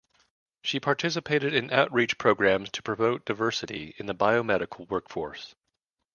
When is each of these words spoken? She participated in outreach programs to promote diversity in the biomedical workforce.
She 0.63 0.79
participated 0.79 1.53
in 1.53 1.69
outreach 1.69 2.17
programs 2.17 2.71
to 2.71 2.81
promote 2.81 3.23
diversity 3.23 3.93
in 3.99 4.07
the 4.07 4.15
biomedical 4.15 4.89
workforce. 4.89 5.53